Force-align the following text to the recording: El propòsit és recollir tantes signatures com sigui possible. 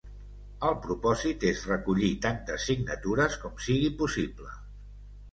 El 0.67 0.75
propòsit 0.85 1.43
és 1.49 1.59
recollir 1.71 2.09
tantes 2.23 2.65
signatures 2.69 3.35
com 3.43 3.61
sigui 3.67 3.91
possible. 4.01 4.49